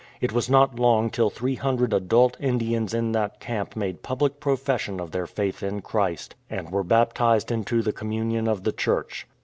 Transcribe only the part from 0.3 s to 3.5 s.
was not long till 300 adult Indians in that